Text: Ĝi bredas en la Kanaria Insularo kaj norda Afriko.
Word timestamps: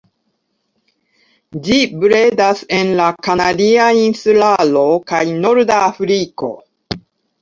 Ĝi 1.67 1.75
bredas 2.03 2.63
en 2.77 2.89
la 3.01 3.09
Kanaria 3.27 3.91
Insularo 4.07 4.87
kaj 5.13 5.23
norda 5.45 5.79
Afriko. 5.91 6.51